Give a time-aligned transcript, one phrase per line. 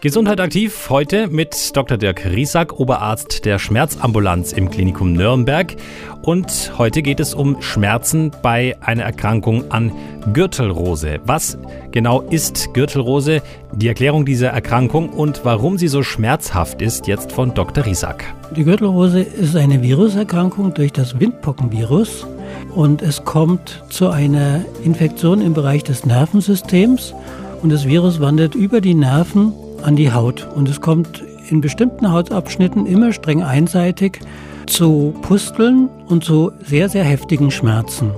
[0.00, 1.98] Gesundheit aktiv heute mit Dr.
[1.98, 5.74] Dirk Riesack, Oberarzt der Schmerzambulanz im Klinikum Nürnberg.
[6.22, 9.90] Und heute geht es um Schmerzen bei einer Erkrankung an
[10.32, 11.18] Gürtelrose.
[11.24, 11.58] Was
[11.90, 13.42] genau ist Gürtelrose?
[13.74, 17.84] Die Erklärung dieser Erkrankung und warum sie so schmerzhaft ist, jetzt von Dr.
[17.84, 18.22] Riesack.
[18.54, 22.24] Die Gürtelrose ist eine Viruserkrankung durch das Windpockenvirus
[22.72, 27.14] und es kommt zu einer Infektion im Bereich des Nervensystems
[27.62, 32.12] und das Virus wandert über die Nerven an die Haut und es kommt in bestimmten
[32.12, 34.20] Hautabschnitten immer streng einseitig
[34.66, 38.10] zu Pusteln und zu sehr, sehr heftigen Schmerzen.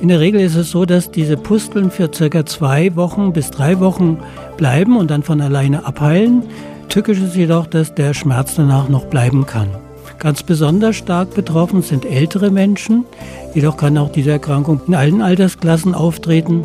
[0.00, 3.80] In der Regel ist es so, dass diese Pusteln für circa zwei Wochen bis drei
[3.80, 4.18] Wochen
[4.56, 6.44] bleiben und dann von alleine abheilen.
[6.88, 9.68] Tückisch ist jedoch, dass der Schmerz danach noch bleiben kann.
[10.18, 13.04] Ganz besonders stark betroffen sind ältere Menschen.
[13.54, 16.64] Jedoch kann auch diese Erkrankung in allen Altersklassen auftreten.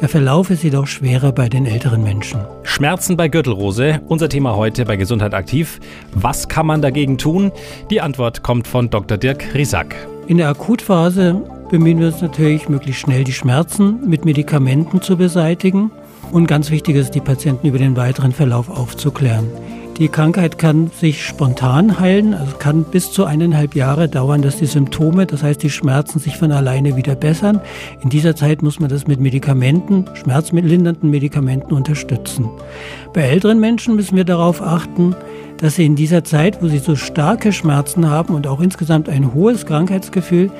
[0.00, 2.40] Der Verlauf ist jedoch schwerer bei den älteren Menschen.
[2.64, 5.80] Schmerzen bei Gürtelrose, unser Thema heute bei Gesundheit aktiv.
[6.12, 7.50] Was kann man dagegen tun?
[7.88, 9.16] Die Antwort kommt von Dr.
[9.16, 9.94] Dirk Riesack.
[10.26, 15.90] In der Akutphase bemühen wir uns natürlich, möglichst schnell die Schmerzen mit Medikamenten zu beseitigen.
[16.30, 19.46] Und ganz wichtig ist, die Patienten über den weiteren Verlauf aufzuklären.
[19.98, 24.66] Die Krankheit kann sich spontan heilen, also kann bis zu eineinhalb Jahre dauern, dass die
[24.66, 27.62] Symptome, das heißt die Schmerzen, sich von alleine wieder bessern.
[28.02, 32.46] In dieser Zeit muss man das mit Medikamenten, schmerzlindernden Medikamenten unterstützen.
[33.14, 35.16] Bei älteren Menschen müssen wir darauf achten,
[35.56, 39.32] dass sie in dieser Zeit, wo sie so starke Schmerzen haben und auch insgesamt ein
[39.32, 40.50] hohes Krankheitsgefühl,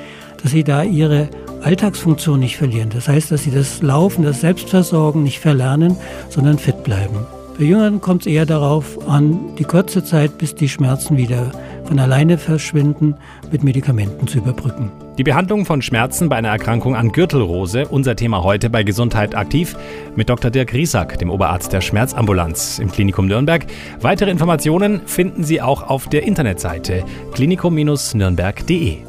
[0.41, 1.29] dass sie da ihre
[1.61, 2.89] Alltagsfunktion nicht verlieren.
[2.91, 5.95] Das heißt, dass sie das Laufen, das Selbstversorgen nicht verlernen,
[6.29, 7.19] sondern fit bleiben.
[7.57, 11.51] Bei Jüngeren kommt es eher darauf an, die kurze Zeit, bis die Schmerzen wieder
[11.85, 13.15] von alleine verschwinden,
[13.51, 14.91] mit Medikamenten zu überbrücken.
[15.17, 19.75] Die Behandlung von Schmerzen bei einer Erkrankung an Gürtelrose, unser Thema heute bei Gesundheit aktiv
[20.15, 20.51] mit Dr.
[20.51, 23.65] Dirk Riesack, dem Oberarzt der Schmerzambulanz im Klinikum Nürnberg.
[24.01, 29.06] Weitere Informationen finden Sie auch auf der Internetseite klinikum-nürnberg.de.